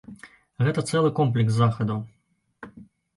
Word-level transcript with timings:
Гэта 0.67 0.83
цэлы 0.91 1.11
комплекс 1.19 1.53
захадаў. 1.57 1.99